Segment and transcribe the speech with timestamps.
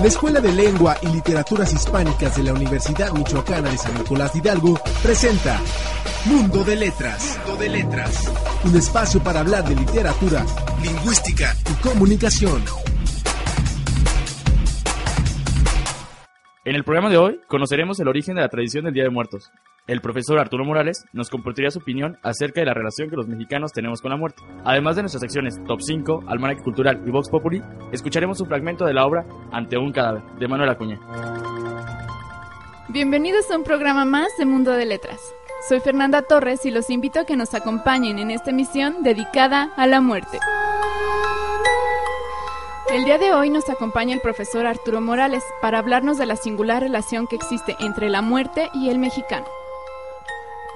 [0.00, 4.38] La Escuela de Lengua y Literaturas Hispánicas de la Universidad Michoacana de San Nicolás de
[4.38, 5.60] Hidalgo presenta
[6.24, 7.40] Mundo de Letras.
[7.44, 8.32] Mundo de Letras.
[8.64, 10.46] Un espacio para hablar de literatura,
[10.84, 12.62] lingüística y comunicación.
[16.64, 19.50] En el programa de hoy conoceremos el origen de la tradición del Día de Muertos.
[19.88, 23.72] El profesor Arturo Morales nos compartirá su opinión acerca de la relación que los mexicanos
[23.72, 24.42] tenemos con la muerte.
[24.62, 28.92] Además de nuestras secciones Top 5, Almanaque Cultural y Vox Populi, escucharemos un fragmento de
[28.92, 31.00] la obra Ante un cadáver, de Manuel Acuña.
[32.88, 35.20] Bienvenidos a un programa más de Mundo de Letras.
[35.66, 39.86] Soy Fernanda Torres y los invito a que nos acompañen en esta emisión dedicada a
[39.86, 40.38] la muerte.
[42.92, 46.82] El día de hoy nos acompaña el profesor Arturo Morales para hablarnos de la singular
[46.82, 49.46] relación que existe entre la muerte y el mexicano.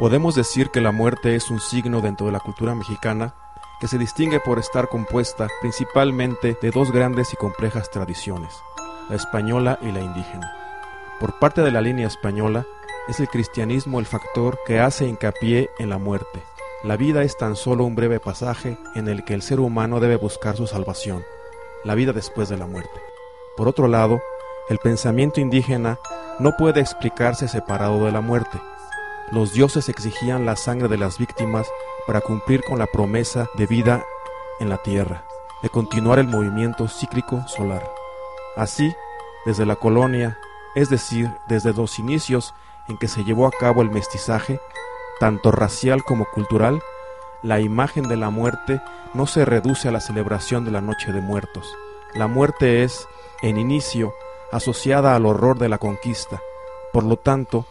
[0.03, 3.37] Podemos decir que la muerte es un signo dentro de la cultura mexicana
[3.79, 8.53] que se distingue por estar compuesta principalmente de dos grandes y complejas tradiciones,
[9.09, 10.53] la española y la indígena.
[11.21, 12.67] Por parte de la línea española,
[13.07, 16.43] es el cristianismo el factor que hace hincapié en la muerte.
[16.83, 20.17] La vida es tan solo un breve pasaje en el que el ser humano debe
[20.17, 21.23] buscar su salvación
[21.85, 23.01] la vida después de la muerte.
[23.57, 24.21] Por otro lado,
[24.69, 26.01] el pensamiento indígena
[26.41, 28.59] no puede explicarse separado de la muerte.
[29.33, 31.67] Los dioses exigían la sangre de las víctimas
[32.07, 34.05] para cumplir con la promesa de vida
[34.61, 35.25] en la tierra,
[35.63, 37.91] de continuar el movimiento cíclico solar.
[38.57, 38.95] Así,
[39.47, 40.39] desde la colonia,
[40.75, 42.53] es decir, desde los inicios
[42.89, 44.61] en que se llevó a cabo el mestizaje,
[45.19, 46.83] tanto racial como cultural,
[47.43, 48.83] la imagen de la muerte
[49.15, 51.75] no se reduce a la celebración de la Noche de Muertos.
[52.13, 53.09] La muerte es,
[53.41, 54.13] en inicio,
[54.53, 56.43] asociada al horror de la conquista.
[56.93, 57.65] Por lo tanto,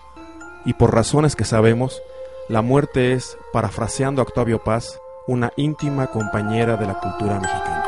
[0.65, 2.01] y por razones que sabemos,
[2.49, 7.85] la muerte es, parafraseando a Octavio Paz, una íntima compañera de la cultura mexicana.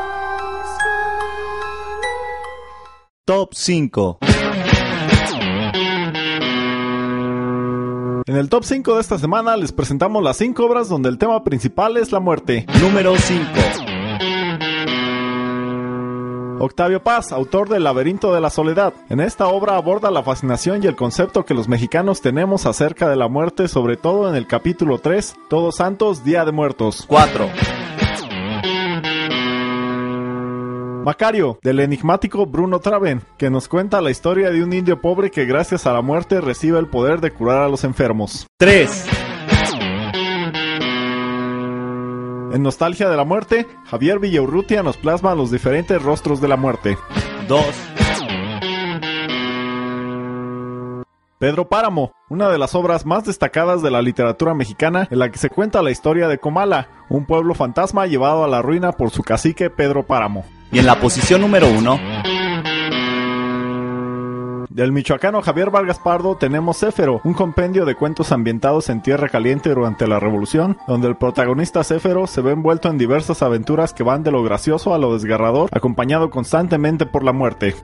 [3.26, 4.18] Top 5
[8.26, 11.44] En el top 5 de esta semana les presentamos las 5 obras donde el tema
[11.44, 12.66] principal es la muerte.
[12.80, 13.83] Número 5
[16.64, 18.94] Octavio Paz, autor del Laberinto de la Soledad.
[19.10, 23.16] En esta obra aborda la fascinación y el concepto que los mexicanos tenemos acerca de
[23.16, 27.04] la muerte, sobre todo en el capítulo 3, Todos Santos, Día de Muertos.
[27.06, 27.50] 4
[31.04, 35.44] Macario, del enigmático Bruno Traven, que nos cuenta la historia de un indio pobre que
[35.44, 38.46] gracias a la muerte recibe el poder de curar a los enfermos.
[38.58, 39.33] 3
[42.54, 46.96] En Nostalgia de la Muerte, Javier Villaurrutia nos plasma los diferentes rostros de la muerte.
[47.48, 47.64] 2
[51.40, 55.38] Pedro Páramo, una de las obras más destacadas de la literatura mexicana en la que
[55.38, 59.24] se cuenta la historia de Comala, un pueblo fantasma llevado a la ruina por su
[59.24, 60.44] cacique Pedro Páramo.
[60.70, 61.98] Y en la posición número 1
[64.74, 69.72] Del michoacano Javier Vargas Pardo tenemos Céfero, un compendio de cuentos ambientados en Tierra Caliente
[69.72, 74.24] durante la Revolución, donde el protagonista Céfero se ve envuelto en diversas aventuras que van
[74.24, 77.76] de lo gracioso a lo desgarrador, acompañado constantemente por la muerte.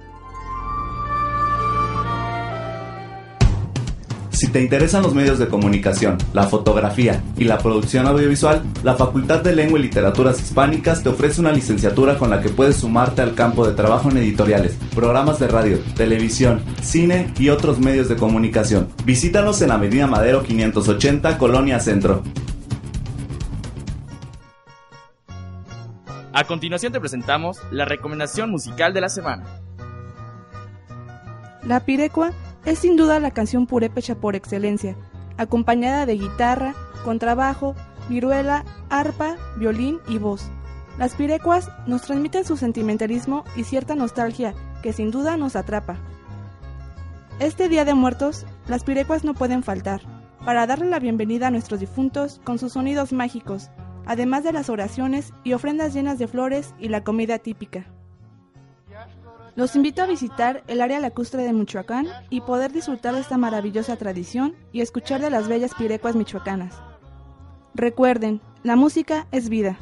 [4.40, 9.42] Si te interesan los medios de comunicación, la fotografía y la producción audiovisual, la Facultad
[9.42, 13.34] de Lengua y Literaturas Hispánicas te ofrece una licenciatura con la que puedes sumarte al
[13.34, 18.88] campo de trabajo en editoriales, programas de radio, televisión, cine y otros medios de comunicación.
[19.04, 22.22] Visítanos en Avenida Madero 580, Colonia Centro.
[26.32, 29.44] A continuación te presentamos la recomendación musical de la semana.
[31.62, 32.32] La pirecua
[32.64, 34.96] es sin duda la canción purépecha por excelencia,
[35.36, 37.74] acompañada de guitarra, contrabajo,
[38.08, 40.50] viruela, arpa, violín y voz.
[40.98, 45.96] Las pirecuas nos transmiten su sentimentalismo y cierta nostalgia que sin duda nos atrapa.
[47.38, 50.02] Este Día de Muertos, las pirecuas no pueden faltar,
[50.44, 53.70] para darle la bienvenida a nuestros difuntos con sus sonidos mágicos,
[54.06, 57.86] además de las oraciones y ofrendas llenas de flores y la comida típica.
[59.56, 63.96] Los invito a visitar el área lacustre de Michoacán y poder disfrutar de esta maravillosa
[63.96, 66.74] tradición y escuchar de las bellas pirecuas michoacanas.
[67.74, 69.78] Recuerden, la música es vida.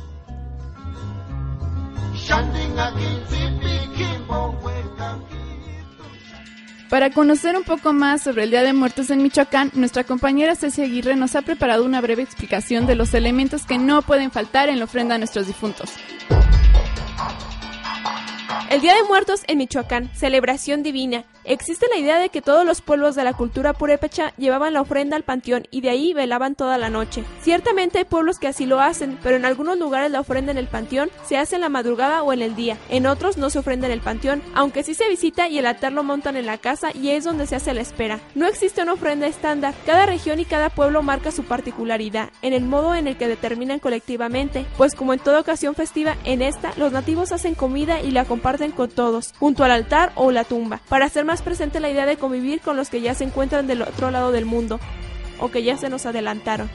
[6.90, 10.82] Para conocer un poco más sobre el Día de Muertos en Michoacán, nuestra compañera Ceci
[10.82, 14.78] Aguirre nos ha preparado una breve explicación de los elementos que no pueden faltar en
[14.78, 15.90] la ofrenda a nuestros difuntos.
[18.70, 22.82] El Día de Muertos en Michoacán, celebración divina, Existe la idea de que todos los
[22.82, 26.76] pueblos de la cultura purépecha llevaban la ofrenda al panteón y de ahí velaban toda
[26.76, 27.24] la noche.
[27.40, 30.66] Ciertamente hay pueblos que así lo hacen, pero en algunos lugares la ofrenda en el
[30.66, 32.76] panteón se hace en la madrugada o en el día.
[32.90, 35.92] En otros no se ofrenda en el panteón, aunque sí se visita y el altar
[35.92, 38.20] lo montan en la casa y es donde se hace la espera.
[38.34, 39.72] No existe una ofrenda estándar.
[39.86, 43.78] Cada región y cada pueblo marca su particularidad en el modo en el que determinan
[43.78, 48.26] colectivamente, pues como en toda ocasión festiva, en esta los nativos hacen comida y la
[48.26, 52.06] comparten con todos, junto al altar o la tumba, para hacer más presente la idea
[52.06, 54.80] de convivir con los que ya se encuentran del otro lado del mundo,
[55.38, 56.68] o que ya se nos adelantaron.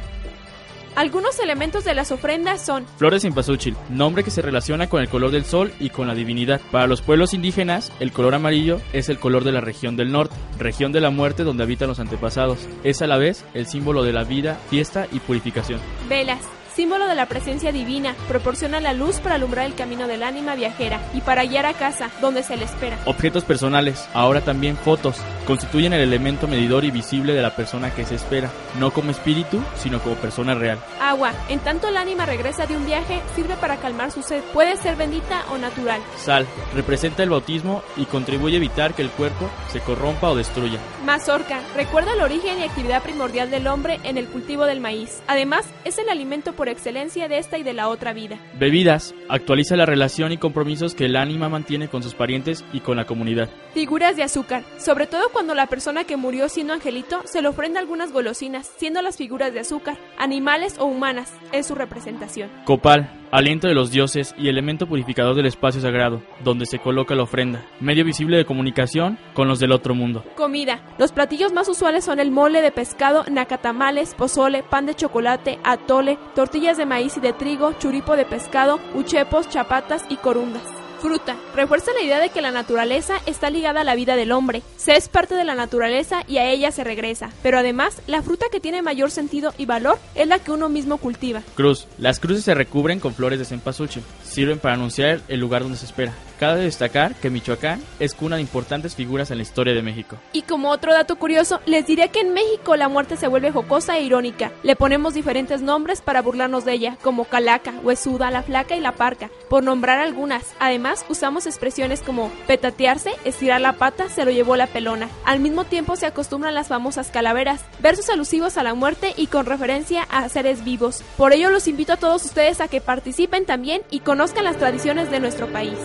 [0.96, 5.10] Algunos elementos de las ofrendas son Flores en pasúchil, nombre que se relaciona con el
[5.10, 6.62] color del sol y con la divinidad.
[6.72, 10.36] Para los pueblos indígenas, el color amarillo es el color de la región del norte,
[10.60, 12.60] región de la muerte donde habitan los antepasados.
[12.84, 15.80] Es a la vez el símbolo de la vida, fiesta y purificación.
[16.08, 16.42] velas,
[16.76, 21.00] símbolo de la presencia divina, proporciona la luz para alumbrar el camino del ánima viajera
[21.14, 22.98] y para guiar a casa, donde se le espera.
[23.06, 28.06] Objetos personales, ahora también fotos, constituyen el elemento medidor y visible de la persona que
[28.06, 28.50] se espera,
[28.80, 30.80] no como espíritu, sino como persona real.
[31.02, 34.78] Agua, en tanto el ánima regresa de un viaje, sirve para calmar su sed, puede
[34.78, 36.02] ser bendita o natural.
[36.18, 40.80] Sal, representa el bautismo y contribuye a evitar que el cuerpo se corrompa o destruya.
[41.06, 45.22] Mazorca, recuerda el origen y actividad primordial del hombre en el cultivo del maíz.
[45.28, 48.40] Además, es el alimento por excelencia de esta y de la otra vida.
[48.58, 52.98] Bebidas, actualiza la relación y compromisos que el ánima mantiene con sus parientes y con
[52.98, 53.50] la comunidad.
[53.74, 57.80] Figuras de azúcar, sobre todo cuando la persona que murió siendo angelito se le ofrenda
[57.80, 62.50] algunas golosinas, siendo las figuras de azúcar, animales o humanas, es su representación.
[62.66, 67.24] Copal, aliento de los dioses y elemento purificador del espacio sagrado, donde se coloca la
[67.24, 70.24] ofrenda, medio visible de comunicación con los del otro mundo.
[70.36, 70.82] Comida.
[71.00, 76.20] Los platillos más usuales son el mole de pescado, nacatamales, pozole, pan de chocolate, atole,
[76.36, 80.83] tortillas de maíz y de trigo, churipo de pescado, uchepos, chapatas y corundas.
[81.04, 81.36] Fruta.
[81.54, 84.62] Refuerza la idea de que la naturaleza está ligada a la vida del hombre.
[84.78, 87.30] Se es parte de la naturaleza y a ella se regresa.
[87.44, 90.96] Pero además, la fruta que tiene mayor sentido y valor es la que uno mismo
[91.00, 91.42] cultiva.
[91.56, 91.88] Cruz.
[91.98, 94.02] Las cruces se recubren con flores de cempasúchil.
[94.24, 96.14] Sirven para anunciar el lugar donde se espera.
[96.44, 100.18] Cabe destacar que Michoacán es cuna de importantes figuras en la historia de México.
[100.34, 103.98] Y como otro dato curioso, les diré que en México la muerte se vuelve jocosa
[103.98, 104.52] e irónica.
[104.62, 108.92] Le ponemos diferentes nombres para burlarnos de ella, como calaca, huesuda, la flaca y la
[108.92, 110.44] parca, por nombrar algunas.
[110.60, 115.08] Además, usamos expresiones como petatearse, estirar la pata, se lo llevó la pelona.
[115.24, 119.46] Al mismo tiempo se acostumbran las famosas calaveras, versos alusivos a la muerte y con
[119.46, 121.04] referencia a seres vivos.
[121.16, 125.10] Por ello los invito a todos ustedes a que participen también y conozcan las tradiciones
[125.10, 125.78] de nuestro país.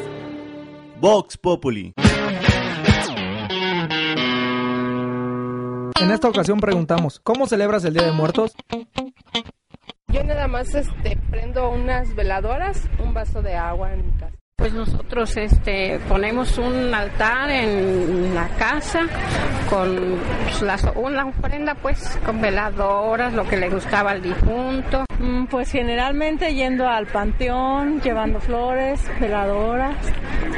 [1.01, 1.93] Vox Populi.
[6.01, 8.55] En esta ocasión preguntamos, ¿cómo celebras el Día de Muertos?
[10.09, 14.33] Yo nada más este, prendo unas veladoras, un vaso de agua en mi casa.
[14.57, 19.03] Pues nosotros este, ponemos un altar en la casa
[19.71, 25.05] con pues, las- una ofrenda pues con veladoras, lo que le gustaba al difunto.
[25.21, 29.97] Mm, Pues generalmente yendo al panteón, llevando flores, veladoras,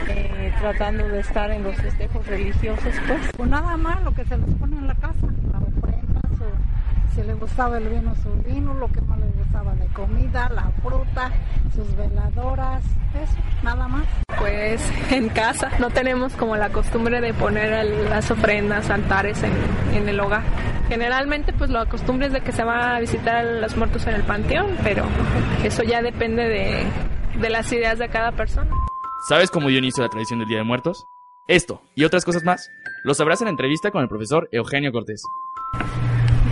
[0.08, 0.19] eh,
[0.60, 3.20] tratando de estar en los festejos religiosos, pues.
[3.36, 7.22] Pues nada más lo que se les pone en la casa, la ofrenda, su- si
[7.26, 11.30] le gustaba el vino, su vino, lo que más les gustaba de comida, la fruta,
[11.74, 12.82] sus veladoras,
[13.14, 14.04] eso, nada más.
[14.38, 19.52] Pues en casa no tenemos como la costumbre de poner el- las ofrendas, altares en,
[19.94, 20.42] en el hogar.
[20.88, 24.14] Generalmente pues lo costumbre es de que se va a visitar a los muertos en
[24.14, 25.04] el panteón, pero
[25.64, 26.84] eso ya depende de,
[27.40, 28.70] de las ideas de cada persona.
[29.22, 31.06] ¿Sabes cómo dio inicio la tradición del Día de Muertos?
[31.46, 32.70] Esto y otras cosas más
[33.04, 35.22] lo sabrás en la entrevista con el profesor Eugenio Cortés.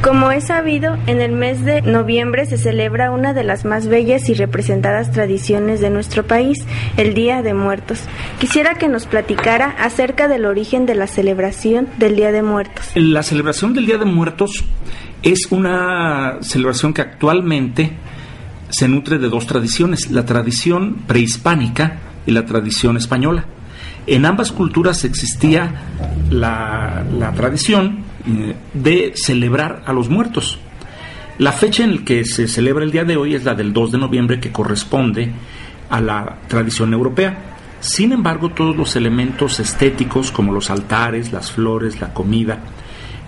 [0.03, 4.29] Como es sabido, en el mes de noviembre se celebra una de las más bellas
[4.29, 6.59] y representadas tradiciones de nuestro país,
[6.99, 8.03] el Día de Muertos.
[8.39, 12.91] Quisiera que nos platicara acerca del origen de la celebración del Día de Muertos.
[12.95, 14.65] La celebración del Día de Muertos
[15.23, 17.97] es una celebración que actualmente
[18.69, 23.45] se nutre de dos tradiciones, la tradición prehispánica y la tradición española.
[24.07, 25.73] En ambas culturas existía
[26.31, 27.03] la,
[27.35, 30.59] tradición eh, de celebrar a los muertos.
[31.39, 33.93] La fecha en la que se celebra el día de hoy es la del 2
[33.93, 35.33] de noviembre que corresponde
[35.89, 37.39] a la tradición europea.
[37.81, 42.59] Sin embargo, todos los elementos estéticos como los altares, las flores, la comida,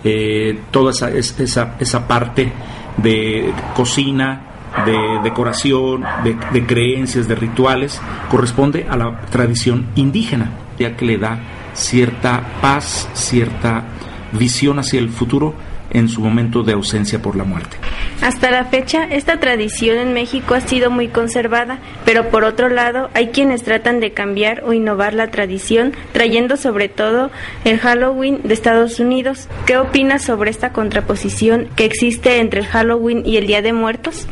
[0.03, 2.51] eh, toda esa, es- esa, esa parte
[2.97, 4.41] de cocina,
[4.85, 11.39] de decoración, de, creencias, de rituales, corresponde a la tradición indígena, ya que le da
[11.73, 13.83] cierta paz, cierta
[14.31, 15.53] visión hacia el futuro
[15.93, 17.75] en su momento de ausencia por la muerte.
[18.21, 23.09] Hasta la fecha, esta tradición en México ha sido muy conservada, pero por otro lado,
[23.13, 27.29] hay quienes tratan de cambiar o innovar la tradición, trayendo sobre todo
[27.65, 29.49] el Halloween de Estados Unidos.
[29.65, 34.27] ¿Qué opinas sobre esta contraposición que existe entre el Halloween y el Día de Muertos?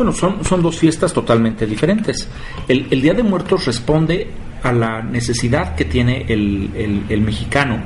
[0.00, 2.26] Bueno, son, son dos fiestas totalmente diferentes.
[2.66, 4.28] El, Día de Muertos responde
[4.62, 7.82] a la necesidad que tiene el, el, mexicano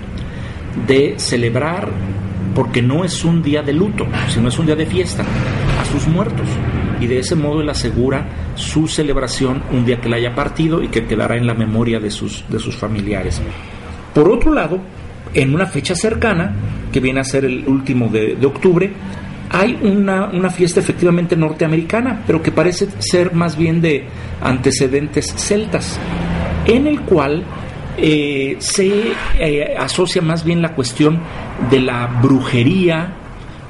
[0.87, 1.89] de celebrar
[2.55, 6.07] porque no es un día de luto, sino es un día de fiesta a sus
[6.07, 6.47] muertos.
[7.01, 10.91] Y de ese modo él asegura su celebración un día que le haya partido y
[10.91, 13.43] que quedará en la memoria de sus, de sus familiares.
[14.15, 14.79] Por otro lado,
[15.35, 16.55] en una fecha cercana,
[16.93, 18.93] que viene a ser el último de, de octubre,
[19.55, 24.05] hay una, fiesta efectivamente norteamericana, pero que parece ser más bien de
[24.41, 25.97] antecedentes celtas,
[26.67, 27.45] en el cual
[27.97, 31.21] eh, se eh, asocia más bien la cuestión
[31.71, 33.15] de la brujería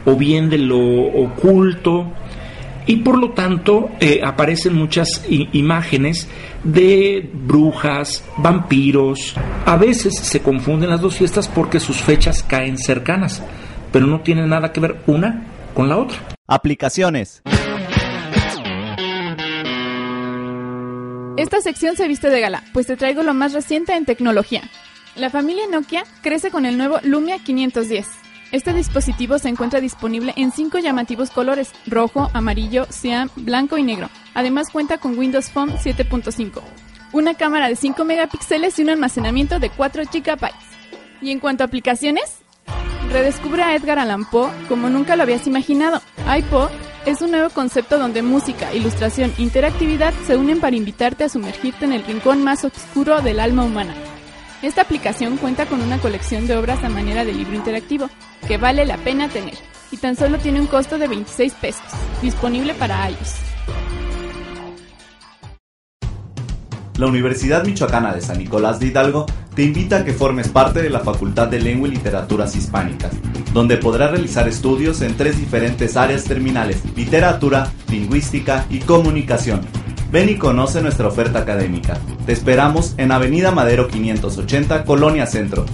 [0.07, 2.07] o bien de lo oculto
[2.87, 6.29] y por lo tanto eh, aparecen muchas imágenes
[6.63, 9.35] de brujas, vampiros.
[9.67, 13.43] A veces se confunden las dos fiestas porque sus fechas caen cercanas,
[13.93, 16.17] pero no tienen nada que ver una con la otra.
[16.47, 17.43] Aplicaciones.
[21.37, 24.63] Esta sección se viste de gala, pues te traigo lo más reciente en tecnología.
[25.17, 28.07] La familia Nokia crece con el nuevo Lumia 510.
[28.53, 34.11] Este dispositivo se encuentra disponible en cinco llamativos colores, rojo, amarillo, cian, blanco y negro.
[34.35, 36.63] Además cuenta con Windows Phone 7.5,
[37.13, 40.51] una cámara de 5 megapíxeles y un almacenamiento de 4 GB.
[41.21, 42.44] Y en cuanto a aplicaciones,
[43.11, 46.03] redescubre a Edgar Allan Poe como nunca lo habías imaginado.
[46.27, 46.71] iPod
[47.07, 51.93] es un nuevo concepto donde música, ilustración interactividad se unen para invitarte a sumergirte en
[51.93, 53.95] el rincón más oscuro del alma humana.
[54.63, 58.09] Esta aplicación cuenta con una colección de obras a manera de libro interactivo,
[58.49, 59.59] que vale la pena tener,
[59.91, 61.85] y tan solo tiene un costo de 26 pesos,
[62.23, 63.35] disponible para iOS.
[66.97, 70.91] La Universidad Michoacana de San Nicolás de Hidalgo te invita a que formes parte de
[70.91, 73.11] la Facultad de Lengua y Literaturas Hispánicas,
[73.53, 79.63] donde podrás realizar estudios en tres diferentes áreas terminales, literatura, lingüística y comunicación.
[80.13, 81.99] Ven y conoce nuestra oferta académica.
[82.27, 85.67] Te esperamos en Avenida Madero 580, Colonia Centro.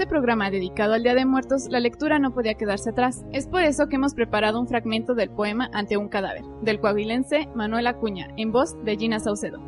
[0.00, 3.22] Este programa dedicado al Día de Muertos, la lectura no podía quedarse atrás.
[3.32, 7.50] Es por eso que hemos preparado un fragmento del poema Ante un cadáver, del coahuilense
[7.54, 9.60] Manuel Acuña, en voz de Gina Saucedo.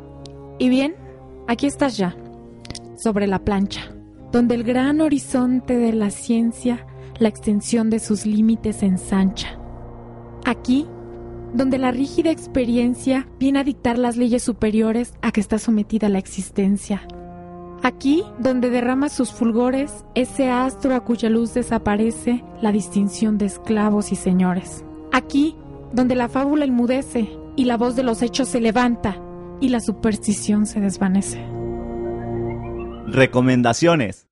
[0.57, 0.95] Y bien,
[1.47, 2.15] aquí estás ya,
[2.95, 3.81] sobre la plancha,
[4.31, 6.87] donde el gran horizonte de la ciencia,
[7.19, 9.59] la extensión de sus límites ensancha.
[10.45, 10.87] Aquí,
[11.53, 16.17] donde la rígida experiencia viene a dictar las leyes superiores a que está sometida la
[16.17, 17.07] existencia.
[17.83, 24.13] Aquí, donde derrama sus fulgores, ese astro a cuya luz desaparece la distinción de esclavos
[24.13, 24.85] y señores.
[25.11, 25.57] Aquí,
[25.91, 29.21] donde la fábula enmudece y la voz de los hechos se levanta
[29.59, 31.45] y la superstición se desvanece.
[33.07, 34.27] Recomendaciones.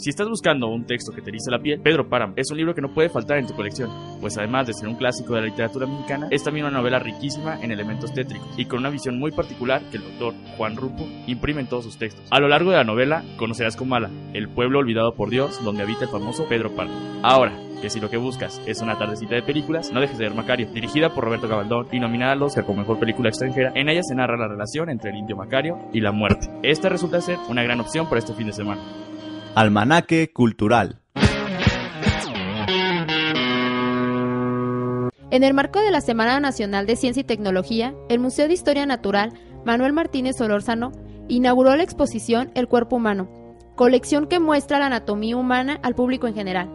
[0.00, 2.74] Si estás buscando un texto que te erice la piel, Pedro Páramo es un libro
[2.74, 5.48] que no puede faltar en tu colección, pues además de ser un clásico de la
[5.48, 9.30] literatura mexicana, es también una novela riquísima en elementos tétricos y con una visión muy
[9.30, 12.24] particular que el doctor Juan Rupo imprime en todos sus textos.
[12.30, 16.06] A lo largo de la novela conocerás Comala, el pueblo olvidado por Dios donde habita
[16.06, 17.20] el famoso Pedro Páramo.
[17.22, 17.52] Ahora,
[17.82, 20.70] que si lo que buscas es una tardecita de películas, no dejes de ver Macario,
[20.72, 23.72] dirigida por Roberto Gabaldón y nominada al Oscar como mejor película extranjera.
[23.74, 26.48] En ella se narra la relación entre el indio Macario y la muerte.
[26.62, 28.80] Esta resulta ser una gran opción para este fin de semana.
[29.56, 31.00] Almanaque Cultural.
[35.32, 38.86] En el marco de la Semana Nacional de Ciencia y Tecnología, el Museo de Historia
[38.86, 39.32] Natural
[39.64, 40.92] Manuel Martínez Solórzano
[41.28, 43.28] inauguró la exposición El Cuerpo Humano,
[43.74, 46.70] colección que muestra la anatomía humana al público en general.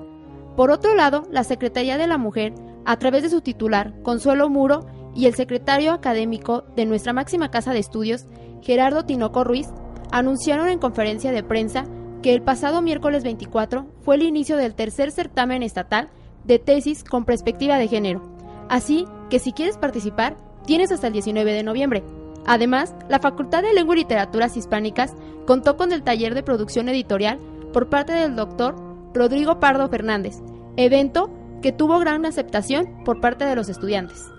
[0.58, 2.54] Por otro lado, la Secretaría de la Mujer,
[2.86, 7.72] a través de su titular, Consuelo Muro, y el secretario académico de nuestra máxima casa
[7.72, 8.26] de estudios,
[8.62, 9.68] Gerardo Tinoco Ruiz,
[10.12, 11.86] anunciaron en conferencia de prensa
[12.26, 16.10] que el pasado miércoles 24 fue el inicio del tercer certamen estatal
[16.44, 18.24] de tesis con perspectiva de género.
[18.68, 22.04] Así que si quieres participar, tienes hasta el 19 de noviembre.
[22.48, 25.14] Además, la Facultad de Lengua y Literaturas Hispánicas
[25.46, 27.38] contó con el taller de producción editorial
[27.72, 28.76] por parte del doctor
[29.14, 30.42] Rodrigo Pardo Fernández,
[30.78, 31.30] evento
[31.62, 34.32] que tuvo gran aceptación por parte de los estudiantes.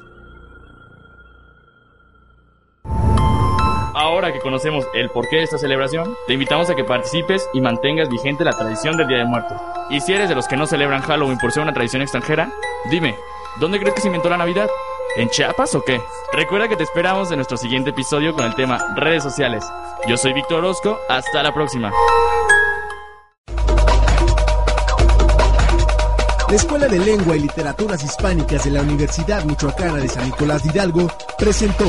[3.99, 8.11] Ahora que conocemos el porqué de esta celebración, te invitamos a que participes y mantengas
[8.11, 9.59] vigente la tradición del Día de Muertos.
[9.89, 12.53] Y si eres de los que no celebran Halloween por ser una tradición extranjera,
[12.91, 13.17] dime,
[13.59, 14.69] ¿dónde crees que se inventó la Navidad?
[15.17, 15.99] ¿En Chiapas o qué?
[16.35, 19.65] Recuerda que te esperamos en nuestro siguiente episodio con el tema redes sociales.
[20.07, 21.91] Yo soy Víctor Orozco, hasta la próxima.
[26.51, 30.69] La Escuela de Lengua y Literaturas Hispánicas de la Universidad Michoacana de San Nicolás de
[30.69, 31.87] Hidalgo presentó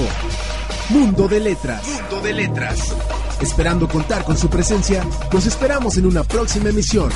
[0.90, 1.86] Mundo de Letras.
[1.86, 2.96] Mundo de Letras.
[3.42, 5.04] Esperando contar con su presencia,
[5.34, 7.10] los esperamos en una próxima emisión.